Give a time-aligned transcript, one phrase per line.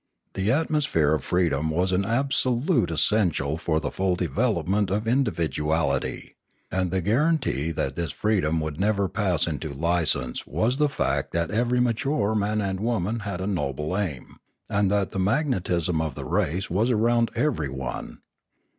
[0.33, 6.31] The atmosphere of freedom was an absolute essential for the full development of indi viduality;
[6.71, 11.51] and the guaranty that this freedom would never pass into license was the fact that
[11.51, 14.37] every mature man and woman had a noble aim,
[14.71, 18.21] and that the magnet ism of the race was around everyone.